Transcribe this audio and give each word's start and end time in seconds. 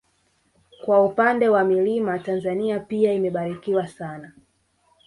Kwa 0.85 1.05
upande 1.05 1.49
wa 1.49 1.63
milima 1.63 2.19
Tanzania 2.19 2.79
pia 2.79 3.13
imebarikiwa 3.13 3.87
sana 3.87 4.31